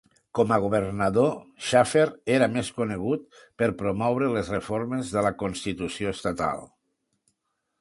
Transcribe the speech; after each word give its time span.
Com 0.37 0.51
a 0.55 0.57
governador, 0.61 1.33
Shafer 1.67 2.05
era 2.37 2.47
més 2.55 2.71
conegut 2.79 3.27
per 3.63 3.67
promoure 3.83 4.31
les 4.37 4.49
reformes 4.55 5.13
de 5.19 5.25
la 5.27 5.33
Constitució 5.43 6.19
estatal. 6.19 6.67